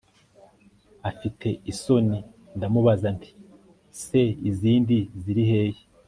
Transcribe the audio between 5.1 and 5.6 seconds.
ziri